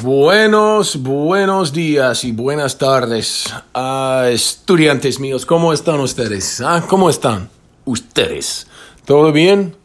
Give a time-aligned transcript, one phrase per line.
[0.00, 5.44] Buenos, buenos días y buenas tardes, a estudiantes míos.
[5.44, 6.62] ¿Cómo están ustedes?
[6.62, 6.82] ¿Ah?
[6.88, 7.50] ¿Cómo están
[7.84, 8.66] ustedes?
[9.04, 9.76] ¿Todo bien?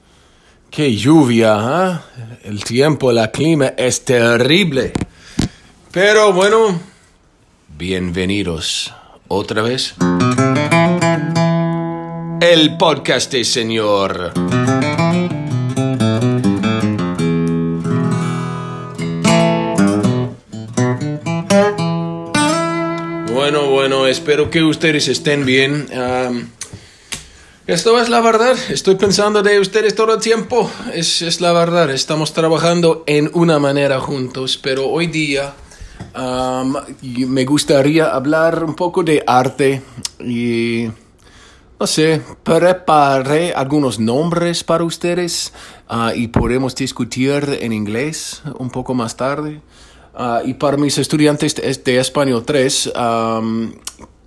[0.71, 2.05] Qué lluvia, ¿ah?
[2.45, 4.93] El tiempo, el clima es terrible.
[5.91, 6.79] Pero bueno,
[7.77, 8.93] bienvenidos
[9.27, 9.93] otra vez.
[12.39, 14.31] El podcast de señor.
[24.07, 25.87] Espero que ustedes estén bien.
[27.67, 28.55] esto es la verdad.
[28.69, 30.71] Estoy pensando de ustedes todo el tiempo.
[30.93, 31.89] Es, es, la verdad.
[31.91, 35.53] Estamos trabajando en una manera juntos, pero hoy día
[37.01, 39.81] me gustaría hablar un poco de arte
[40.21, 40.87] y
[41.79, 45.53] no sé, preparé algunos nombres para ustedes
[45.89, 49.61] ah, y podemos discutir en inglés un poco más tarde.
[50.19, 52.91] Ah, y para mis estudiantes de, español 3,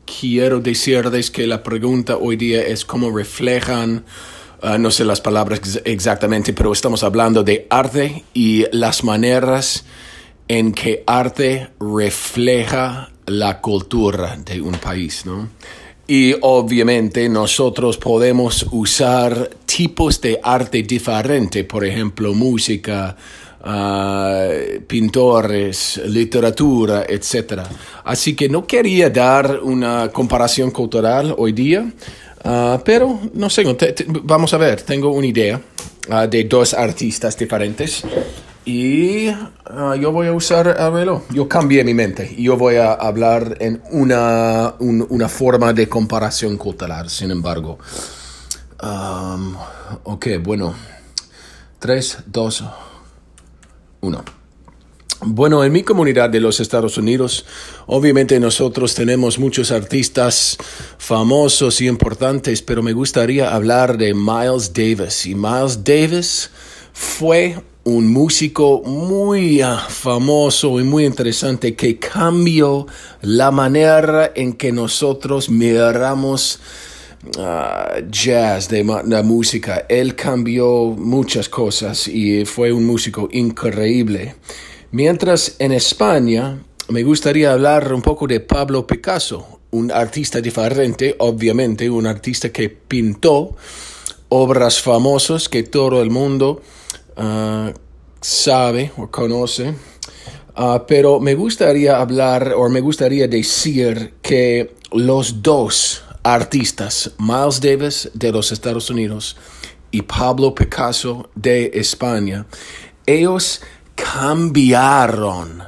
[0.07, 4.05] quiero decirles que la pregunta hoy día es cómo reflejan,
[4.63, 9.85] ah, no sé las palabras exactamente, pero estamos hablando de arte y las maneras
[10.47, 15.49] en que arte refleja la cultura de un país, ¿no?
[16.07, 23.17] Y obviamente nosotros podemos usar tipos de arte diferente, por ejemplo, música,
[23.63, 24.49] ah,
[24.87, 27.63] pintores, literatura, etc.
[28.05, 31.93] Así que no quería dar una comparación cultural hoy día,
[32.45, 33.65] ah, pero no sé,
[34.23, 35.61] vamos a ver, tengo una idea
[36.11, 38.03] ah, de dos artistas diferentes.
[38.65, 42.37] Y yo voy a usar, a verlo, yo cambié mi mente.
[42.39, 47.79] Yo voy a hablar en una, una forma de comparación cultural, sin embargo.
[50.05, 50.75] ok, bueno.
[51.81, 52.65] 3, 2,
[54.01, 54.25] 1.
[55.23, 57.45] Bueno, en mi comunidad de los Estados Unidos,
[57.87, 60.57] obviamente nosotros tenemos muchos artistas
[60.97, 65.27] famosos y importantes, pero me gustaría hablar de Miles Davis.
[65.27, 66.51] Y Miles Davis
[66.95, 72.87] fue un músico muy ah, famoso y muy interesante que cambió
[73.21, 76.61] la manera en que nosotros miramos
[77.39, 79.87] ah, jazz, de la música.
[79.89, 84.35] Él cambió muchas cosas y fue un músico increíble.
[84.93, 91.89] Mientras en España me gustaría hablar un poco de Pablo Picasso, un artista diferente, obviamente,
[91.89, 93.57] un artista que pintó
[94.29, 96.63] obras famosas que todo el mundo
[97.23, 97.75] Ah,
[98.23, 99.75] sabe o conoce,
[100.55, 108.11] ah, pero me gustaría hablar o me gustaría decir que los dos artistas, Miles Davis
[108.15, 109.37] de los Estados Unidos
[109.91, 112.47] y Pablo Picasso de España,
[113.07, 113.61] ellos
[113.95, 115.63] cambiaron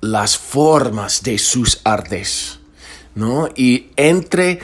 [0.00, 2.58] las formas de sus artes,
[3.14, 3.48] ¿no?
[3.56, 4.60] Y entre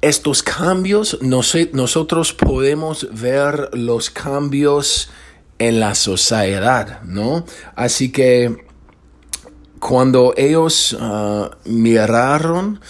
[0.00, 5.10] estos cambios nosotros podemos ver los cambios
[5.58, 7.44] en la sociedad, ¿no?
[7.74, 8.64] Así que
[9.80, 12.80] cuando ellos ah, miraron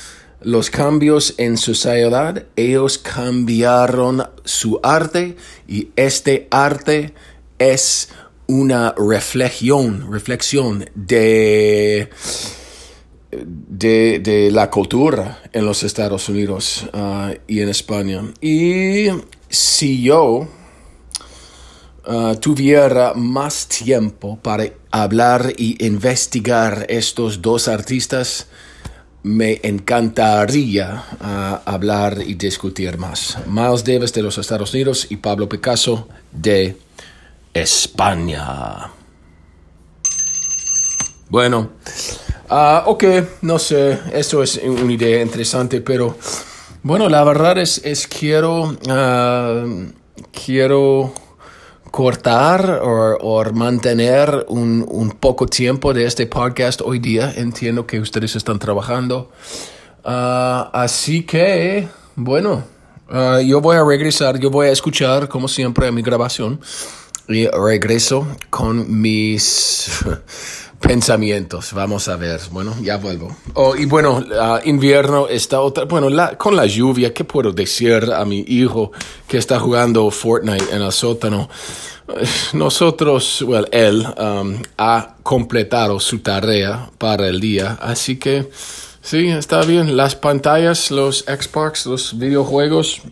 [0.46, 5.34] los cambios en sociedad, ellos cambiaron su arte
[5.66, 7.12] y este arte
[7.58, 8.10] es
[8.46, 12.10] una reflexión, reflexión de,
[13.32, 18.22] de, la cultura en los Estados Unidos ah, y en España.
[18.40, 19.08] Y
[19.48, 20.46] si yo
[22.08, 28.46] Uh, tuviera más tiempo para hablar y investigar estos dos artistas,
[29.26, 33.36] me encantaría uh, hablar y discutir más.
[33.48, 36.76] Miles Davis de los Estados Unidos y Pablo Picasso de
[37.52, 38.92] España.
[41.28, 41.72] Bueno,
[42.48, 43.04] uh, ok,
[43.42, 46.16] no sé, esto es una idea interesante, pero
[46.84, 48.78] bueno, la verdad es, es quiero,
[50.30, 51.12] quiero
[51.90, 57.32] cortar o, mantener un, un, poco tiempo de este podcast hoy día.
[57.36, 59.30] Entiendo que ustedes están trabajando.
[60.04, 62.64] Ah, así que, bueno,
[63.08, 66.60] ah, yo voy a regresar, yo voy a escuchar como siempre mi grabación
[67.28, 69.90] y regreso con mis
[70.80, 71.72] pensamientos.
[71.72, 72.40] Vamos a ver.
[72.50, 73.36] Bueno, ya vuelvo.
[73.54, 74.24] Oh, y bueno,
[74.64, 75.84] invierno está otra.
[75.84, 78.92] Bueno, la, con la lluvia, ¿qué puedo decir a mi hijo
[79.26, 81.48] que está jugando Fortnite en el sótano?
[82.52, 88.48] Nosotros, well, él um, ha completado su tarea para el día, así que
[89.02, 89.96] sí, está bien.
[89.96, 93.02] Las pantallas, los Xbox, los videojuegos,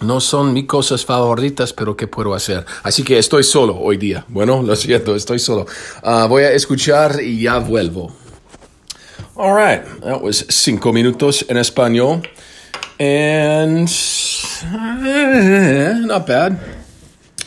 [0.00, 2.64] no son mis cosas favoritas, pero ¿qué puedo hacer?
[2.82, 4.24] Así que estoy solo hoy día.
[4.28, 5.66] Bueno, lo siento, estoy solo.
[6.02, 8.12] Uh, voy a escuchar y ya vuelvo.
[9.36, 12.26] All right, that was cinco minutos en español.
[12.98, 13.88] And
[14.62, 16.58] uh, not bad.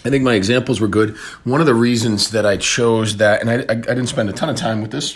[0.03, 1.15] I think my examples were good.
[1.45, 4.55] One of the reasons that I chose that, and I didn't spend a ton of
[4.55, 5.15] time with this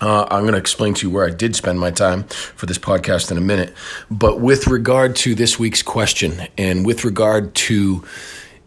[0.00, 2.78] uh, I'm going to explain to you where I did spend my time for this
[2.78, 3.74] podcast in a minute.
[4.10, 8.04] But with regard to this week's question, and with regard to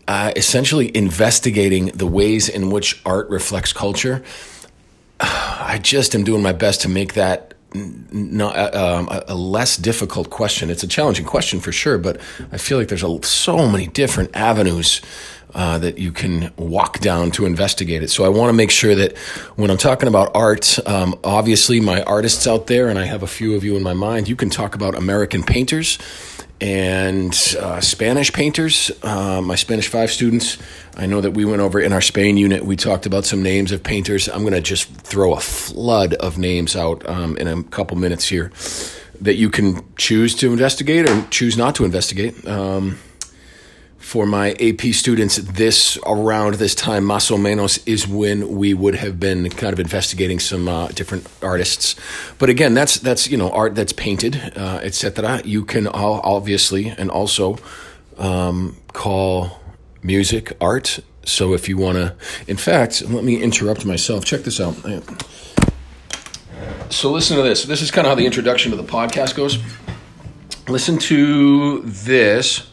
[0.08, 4.24] uh, essentially investigating the ways in which art reflects culture,
[5.20, 9.78] I just am doing my best to make that not uh, um, a, a, less
[9.78, 10.72] difficult question.
[10.72, 12.20] It's a challenging question for sure, but
[12.52, 15.02] I feel like there's a, so many different avenues
[15.54, 18.10] uh, that you can walk down to investigate it.
[18.10, 19.18] So I want to make sure that
[19.56, 23.28] when I'm talking about art, um, obviously my artists out there, and I have a
[23.28, 25.98] few of you in my mind, you can talk about American painters
[26.62, 28.92] and uh, Spanish painters.
[29.01, 30.57] Uh, my Spanish five students,
[30.96, 33.72] I know that we went over in our Spain unit, we talked about some names
[33.72, 34.28] of painters.
[34.28, 38.28] I'm going to just throw a flood of names out um, in a couple minutes
[38.28, 38.52] here
[39.22, 42.48] that you can choose to investigate or choose not to investigate.
[42.48, 42.98] Um,
[44.09, 48.95] for my AP students, this around this time, más o menos, is when we would
[48.95, 51.95] have been kind of investigating some uh, different artists.
[52.39, 55.44] But again, that's that's you know art that's painted, uh, etc.
[55.45, 57.59] You can all, obviously and also
[58.17, 59.59] um, call
[60.01, 61.01] music art.
[61.23, 62.15] So if you want to,
[62.47, 64.25] in fact, let me interrupt myself.
[64.25, 64.73] Check this out.
[66.89, 67.63] So listen to this.
[67.65, 69.59] This is kind of how the introduction to the podcast goes.
[70.67, 72.65] Listen to this.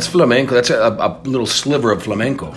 [0.00, 0.54] That's flamenco.
[0.54, 2.54] That's a, a little sliver of flamenco.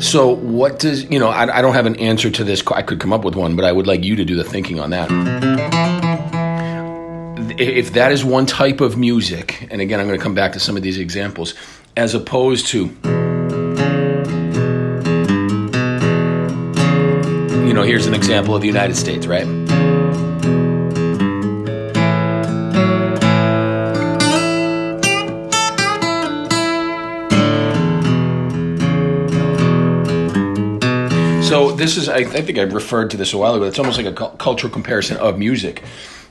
[0.00, 2.62] So, what does, you know, I, I, don't have an answer to this.
[2.66, 4.78] I could come up with one, but I would like you to do the thinking
[4.80, 5.08] on that.
[7.58, 10.60] If that is one type of music, and again, I'm going to come back to
[10.60, 11.54] some of these examples,
[11.96, 12.94] as opposed to,
[17.64, 19.65] you know, here's an example of the United States, right?
[31.46, 33.66] So this is, I, I, think I referred to this a while ago.
[33.66, 35.84] It's almost like a cu- cultural comparison of music.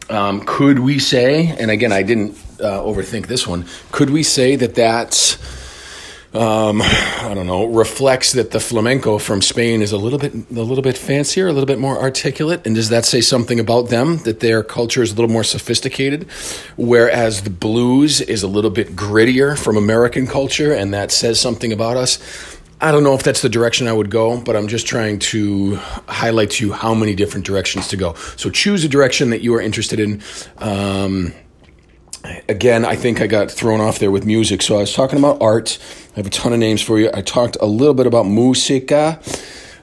[0.09, 3.65] Um, could we say, and again, I didn't uh, overthink this one.
[3.94, 5.38] Could we say that that's,
[6.33, 10.62] um, I don't know, reflects that the flamenco from Spain is a little bit, a
[10.62, 14.17] little bit fancier, a little bit more articulate, and does that say something about them
[14.25, 16.29] that their culture is a little more sophisticated,
[16.75, 21.71] whereas the blues is a little bit grittier from American culture, and that says something
[21.71, 22.54] about us?
[22.81, 25.75] I don't know if that's the direction I would go, but I'm just trying to
[26.07, 28.13] highlight to you how many different directions to go.
[28.36, 30.22] So choose a direction that you are interested in.
[30.57, 31.33] Um,
[32.50, 34.62] again, I think I got thrown off there with music.
[34.62, 35.80] So I was talking about art.
[36.13, 37.10] I have a ton of names for you.
[37.13, 39.22] I talked a little bit about musica.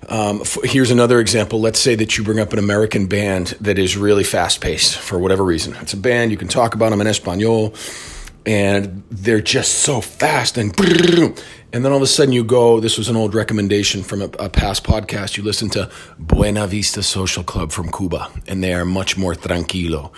[0.09, 1.61] Um, here's another example.
[1.61, 5.19] Let's say that you bring up an American band that is really fast paced for
[5.19, 5.75] whatever reason.
[5.77, 7.75] It's a band, you can talk about them in Espanol
[8.45, 10.75] and they're just so fast and
[11.73, 14.31] and then all of a sudden you go this was an old recommendation from a,
[14.39, 15.37] a, past podcast.
[15.37, 20.13] You listen to buena vista social club from cuba and they are much more tranquilo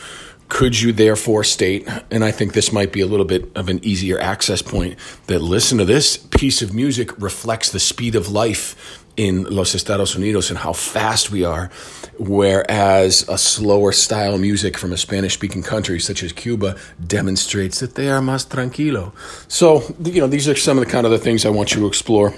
[0.55, 3.85] could you therefore state and i think this might be a little bit of an
[3.85, 4.97] easier access point
[5.27, 10.17] that listen to this piece of music reflects the speed of life in Los Estados
[10.17, 11.71] Unidos and how fast we are,
[12.19, 17.95] whereas a slower style music from a Spanish speaking country such as Cuba demonstrates that
[17.95, 19.13] they are más tranquilo.
[19.47, 21.81] So, you know, these are some of the kind of the things I want you
[21.83, 22.35] to explore.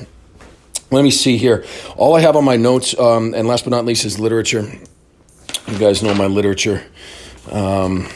[0.90, 1.64] Let me see here.
[1.96, 4.70] All I have on my notes, um, and last but not least, is literature.
[5.66, 6.84] You guys know my literature
[7.52, 8.08] um,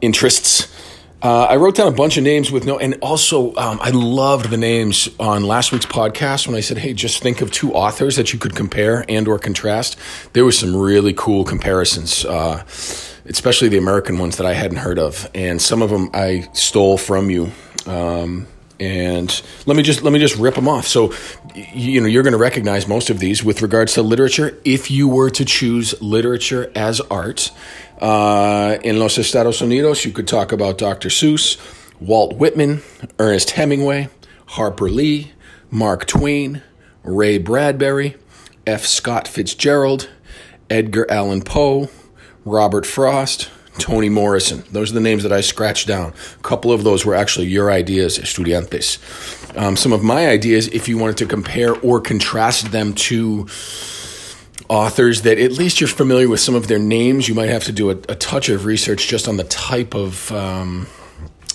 [0.00, 0.70] interests.
[1.22, 4.50] Uh, I wrote down a bunch of names with no, and also um, I loved
[4.50, 8.16] the names on last week's podcast when I said, "Hey, just think of two authors
[8.16, 9.96] that you could compare and or contrast."
[10.34, 12.62] There was some really cool comparisons, uh,
[13.24, 16.98] especially the American ones that I hadn't heard of, and some of them I stole
[16.98, 17.52] from you.
[17.86, 18.46] Um,
[18.80, 20.86] and let me just let me just rip them off.
[20.86, 21.12] So,
[21.54, 24.58] you know, you're going to recognize most of these with regards to literature.
[24.64, 27.50] If you were to choose literature as art
[28.00, 31.08] uh, in Los Estados Unidos, you could talk about Dr.
[31.08, 31.58] Seuss,
[32.00, 32.82] Walt Whitman,
[33.18, 34.08] Ernest Hemingway,
[34.46, 35.32] Harper Lee,
[35.70, 36.62] Mark Twain,
[37.02, 38.16] Ray Bradbury,
[38.66, 38.84] F.
[38.84, 40.08] Scott Fitzgerald,
[40.70, 41.88] Edgar Allan Poe,
[42.44, 44.62] Robert Frost, Toni Morrison.
[44.70, 46.12] Those are the names that I scratched down.
[46.38, 48.98] A couple of those were actually your ideas, estudiantes.
[49.56, 53.46] Um, some of my ideas, if you wanted to compare or contrast them to
[54.68, 57.72] authors that at least you're familiar with some of their names, you might have to
[57.72, 60.86] do a, a touch of research just on the type of um,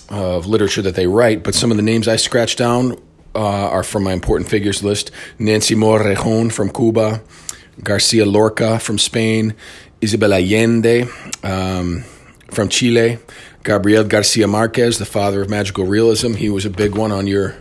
[0.08, 1.42] of literature that they write.
[1.42, 2.92] But some of the names I scratched down
[3.34, 7.22] uh, are from my important figures list: Nancy Morejon from Cuba,
[7.82, 9.54] Garcia Lorca from Spain,
[10.00, 11.06] Isabel Allende
[11.42, 12.04] um,
[12.50, 13.18] from Chile,
[13.62, 16.34] Gabriel Garcia Marquez, the father of magical realism.
[16.34, 17.56] He was a big one on your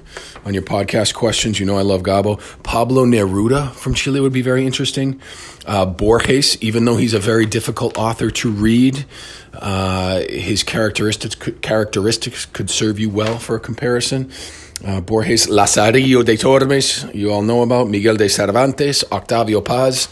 [0.46, 1.60] on your podcast questions.
[1.60, 2.39] You know I love Gabo.
[2.63, 5.19] Pablo Neruda from Chile would be very interesting.
[5.65, 9.05] Uh, Borges, even though he's a very difficult author to read,
[9.53, 14.31] uh, his characteristics characteristics could serve you well for a comparison.
[14.86, 20.08] Uh, Borges, Lazarillo de Tormes, you all know about Miguel de Cervantes, Octavio Paz.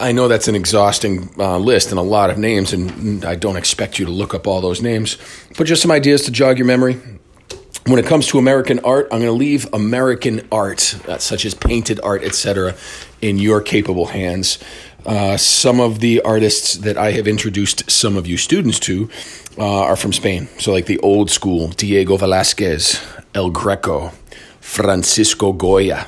[0.00, 3.56] I know that's an exhausting uh, list and a lot of names, and I don't
[3.56, 5.16] expect you to look up all those names,
[5.56, 7.00] but just some ideas to jog your memory.
[7.84, 11.54] When it comes to American art, I'm going to leave American art, uh, such as
[11.54, 12.76] painted art, etc.,
[13.20, 14.58] in your capable hands.
[15.04, 19.10] Uh, some of the artists that I have introduced some of you students to
[19.58, 20.48] uh, are from Spain.
[20.58, 23.02] So, like the old school Diego Velázquez,
[23.34, 24.12] El Greco,
[24.60, 26.06] Francisco Goya.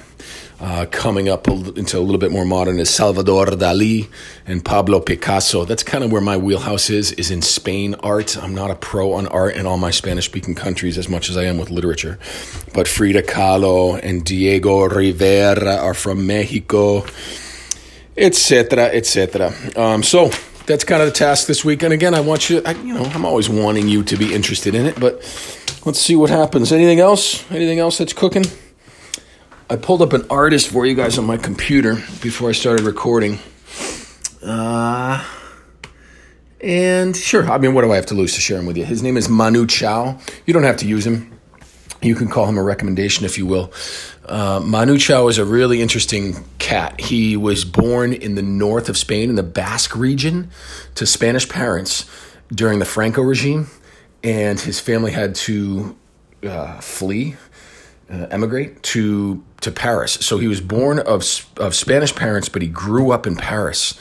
[0.60, 4.08] Uh, coming up into a little bit more modern is Salvador Dali
[4.46, 5.64] and Pablo Picasso.
[5.64, 8.36] That's kind of where my wheelhouse is, is in Spain art.
[8.36, 11.36] I'm not a pro on art in all my Spanish speaking countries as much as
[11.36, 12.20] I am with literature.
[12.72, 17.04] But Frida Kahlo and Diego Rivera are from Mexico,
[18.16, 19.52] etc., etc.
[19.76, 20.30] Um, so
[20.66, 21.82] that's kind of the task this week.
[21.82, 24.76] And again, I want you, I, you know, I'm always wanting you to be interested
[24.76, 25.14] in it, but
[25.84, 26.72] let's see what happens.
[26.72, 27.44] Anything else?
[27.50, 28.44] Anything else that's cooking?
[29.74, 33.40] I pulled up an artist for you guys on my computer before I started recording.
[34.40, 35.20] Uh,
[36.60, 38.84] and sure, I mean, what do I have to lose to share him with you?
[38.84, 40.20] His name is Manu Chao.
[40.46, 41.36] You don't have to use him.
[42.00, 43.72] You can call him a recommendation if you will.
[44.26, 47.00] Uh, Manu Chao is a really interesting cat.
[47.00, 50.52] He was born in the north of Spain, in the Basque region,
[50.94, 52.08] to Spanish parents
[52.48, 53.66] during the Franco regime,
[54.22, 55.96] and his family had to
[56.44, 57.34] uh, flee,
[58.08, 60.12] uh, emigrate to to Paris.
[60.20, 61.24] So he was born of
[61.56, 63.98] of Spanish parents, but he grew up in Paris.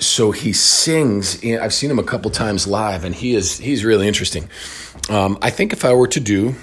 [0.00, 1.42] So he sings.
[1.44, 4.48] I've seen him a couple times live, and he is he's really interesting.
[5.08, 6.54] Um, I think if I were to do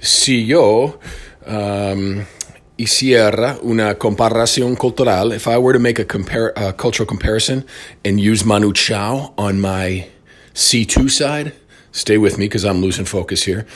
[0.00, 0.98] si yo
[1.46, 2.26] um,
[2.78, 7.64] hiciera una comparación cultural, if I were to make a compare a cultural comparison
[8.04, 10.08] and use Manu Chao on my
[10.54, 11.52] C2 side,
[11.92, 13.66] stay with me because I'm losing focus here.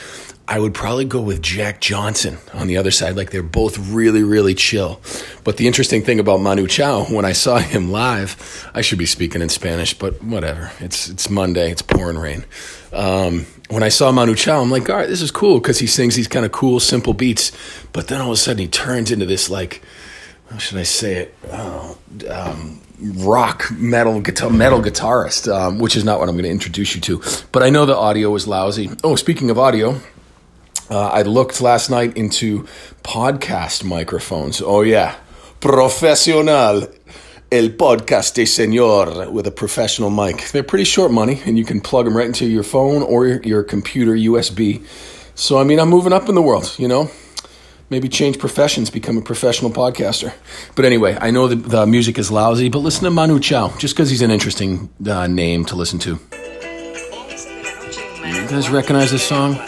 [0.51, 3.15] I would probably go with Jack Johnson on the other side.
[3.15, 4.99] Like they're both really, really chill.
[5.45, 9.05] But the interesting thing about Manu Chao, when I saw him live, I should be
[9.05, 10.73] speaking in Spanish, but whatever.
[10.81, 11.71] It's it's Monday.
[11.71, 12.43] It's pouring rain.
[12.91, 15.87] Um, when I saw Manu Chao, I'm like, all right, this is cool because he
[15.87, 17.53] sings these kind of cool, simple beats.
[17.93, 19.81] But then all of a sudden, he turns into this like,
[20.49, 21.35] how should I say it?
[21.49, 21.97] Oh,
[22.29, 26.93] um, rock metal guitar metal guitarist, um, which is not what I'm going to introduce
[26.93, 27.21] you to.
[27.51, 28.89] But I know the audio is lousy.
[29.03, 30.01] Oh, speaking of audio,
[30.91, 32.67] uh, I looked last night into
[33.01, 34.61] podcast microphones.
[34.61, 35.15] Oh, yeah.
[35.61, 36.87] Profesional.
[37.49, 40.51] El podcast de señor with a professional mic.
[40.51, 43.63] They're pretty short money, and you can plug them right into your phone or your
[43.63, 44.85] computer USB.
[45.35, 47.09] So, I mean, I'm moving up in the world, you know?
[47.89, 50.33] Maybe change professions, become a professional podcaster.
[50.75, 53.95] But anyway, I know the, the music is lousy, but listen to Manu Chao, just
[53.95, 56.19] because he's an interesting uh, name to listen to.
[58.25, 59.59] You guys recognize this song?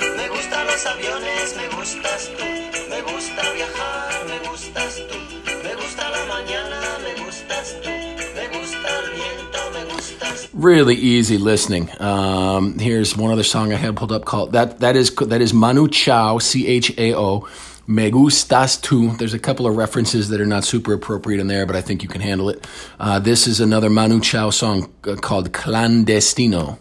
[10.63, 11.89] Really easy listening.
[12.01, 14.79] Um, here's one other song I had pulled up called that.
[14.79, 17.47] That is that is Manu Chao, C H A O.
[17.85, 19.11] Me gustas tu.
[19.17, 22.01] There's a couple of references that are not super appropriate in there, but I think
[22.01, 22.65] you can handle it.
[22.97, 26.79] Uh, this is another Manu Chao song uh, called Clandestino.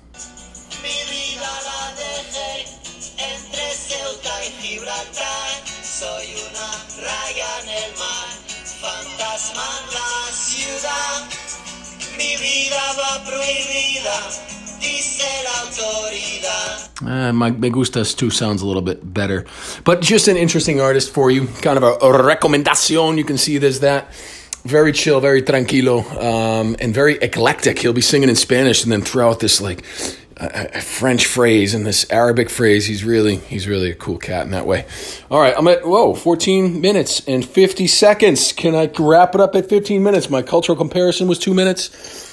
[17.04, 19.44] Uh, my Me Gustas tu sounds a little bit better.
[19.84, 21.46] But just an interesting artist for you.
[21.46, 23.18] Kind of a, recomendación.
[23.18, 24.12] You can see there's that.
[24.64, 27.80] Very chill, very tranquilo, um, and very eclectic.
[27.80, 29.84] He'll be singing in Spanish and then throw out this like
[30.80, 32.86] French phrase and this Arabic phrase.
[32.86, 34.86] He's really he's really a cool cat in that way.
[35.30, 38.52] All right, I'm at whoa, 14 minutes and 50 seconds.
[38.52, 40.30] Can I wrap it up at 15 minutes?
[40.30, 42.31] My cultural comparison was two minutes.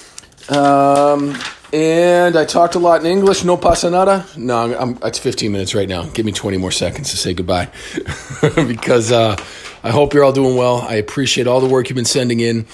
[0.50, 1.36] Um,
[1.72, 3.44] and I talked a lot in English.
[3.44, 4.26] No pasa nada.
[4.36, 6.04] No, I'm, it's 15 minutes right now.
[6.06, 7.68] Give me 20 more seconds to say goodbye.
[8.66, 9.36] because uh,
[9.84, 10.80] I hope you're all doing well.
[10.80, 12.66] I appreciate all the work you've been sending in.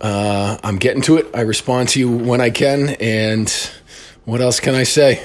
[0.00, 1.28] Uh, I'm getting to it.
[1.32, 2.96] I respond to you when I can.
[3.00, 3.48] And
[4.24, 5.24] what else can I say?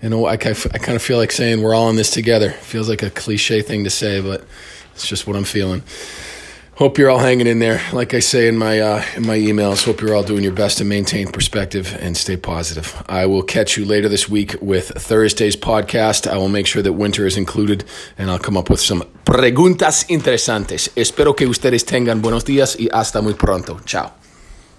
[0.00, 2.50] You know, I, I kind of feel like saying we're all in this together.
[2.50, 4.44] Feels like a cliche thing to say, but
[4.94, 5.82] it's just what I'm feeling.
[6.76, 7.82] Hope you're all hanging in there.
[7.92, 10.78] Like I say in my uh, in my emails, hope you're all doing your best
[10.78, 13.02] to maintain perspective and stay positive.
[13.08, 16.26] I will catch you later this week with Thursday's podcast.
[16.26, 17.84] I will make sure that winter is included,
[18.16, 20.90] and I'll come up with some preguntas interesantes.
[20.96, 23.78] Espero que ustedes tengan buenos días y hasta muy pronto.
[23.84, 24.21] Ciao.